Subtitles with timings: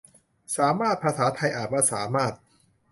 [0.57, 2.33] สามารถ ภาษาไทยอ่านว่าสา มาด